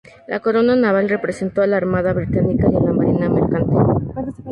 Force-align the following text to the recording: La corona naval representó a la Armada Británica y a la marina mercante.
La 0.27 0.39
corona 0.39 0.75
naval 0.75 1.07
representó 1.09 1.61
a 1.61 1.67
la 1.67 1.77
Armada 1.77 2.11
Británica 2.13 2.67
y 2.71 2.75
a 2.75 2.79
la 2.79 2.91
marina 2.91 3.29
mercante. 3.29 3.75